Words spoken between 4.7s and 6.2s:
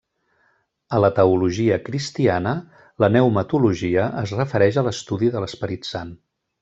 a l'estudi de l'Esperit Sant.